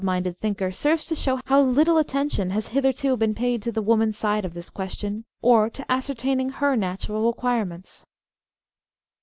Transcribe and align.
minded 0.03 0.35
thinker 0.39 0.71
serves 0.71 1.05
to 1.05 1.13
show 1.13 1.39
how 1.45 1.61
little 1.61 1.99
attention 1.99 2.49
has 2.49 2.69
hitherto 2.69 3.15
been 3.15 3.35
paid 3.35 3.61
to 3.61 3.71
the 3.71 3.83
woman's 3.83 4.17
side 4.17 4.43
of 4.43 4.55
this 4.55 4.71
question, 4.71 5.23
or 5.43 5.69
to 5.69 5.85
ascertaining 5.91 6.49
her 6.49 6.75
natural 6.75 7.31
requiremente. 7.31 8.03